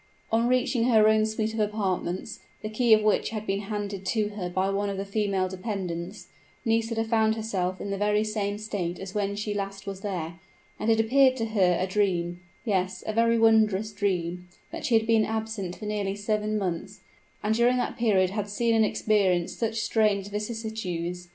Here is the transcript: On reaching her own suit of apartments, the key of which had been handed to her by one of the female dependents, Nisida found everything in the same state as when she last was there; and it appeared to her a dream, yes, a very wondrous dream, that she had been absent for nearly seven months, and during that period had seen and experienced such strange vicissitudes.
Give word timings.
On 0.31 0.47
reaching 0.47 0.85
her 0.85 1.07
own 1.07 1.27
suit 1.27 1.53
of 1.53 1.59
apartments, 1.59 2.39
the 2.63 2.69
key 2.71 2.91
of 2.91 3.03
which 3.03 3.29
had 3.29 3.45
been 3.45 3.59
handed 3.61 4.03
to 4.07 4.29
her 4.29 4.49
by 4.49 4.71
one 4.71 4.89
of 4.89 4.97
the 4.97 5.05
female 5.05 5.47
dependents, 5.47 6.25
Nisida 6.65 7.03
found 7.03 7.33
everything 7.37 7.77
in 7.93 7.99
the 7.99 8.23
same 8.23 8.57
state 8.57 8.97
as 8.97 9.13
when 9.13 9.35
she 9.35 9.53
last 9.53 9.85
was 9.85 10.01
there; 10.01 10.39
and 10.79 10.89
it 10.89 10.99
appeared 10.99 11.37
to 11.37 11.45
her 11.53 11.77
a 11.79 11.85
dream, 11.85 12.39
yes, 12.65 13.03
a 13.05 13.13
very 13.13 13.37
wondrous 13.37 13.91
dream, 13.91 14.47
that 14.71 14.85
she 14.87 14.97
had 14.97 15.05
been 15.05 15.23
absent 15.23 15.75
for 15.75 15.85
nearly 15.85 16.15
seven 16.15 16.57
months, 16.57 17.01
and 17.43 17.53
during 17.53 17.77
that 17.77 17.95
period 17.95 18.31
had 18.31 18.49
seen 18.49 18.73
and 18.73 18.83
experienced 18.83 19.59
such 19.59 19.81
strange 19.81 20.29
vicissitudes. 20.29 21.29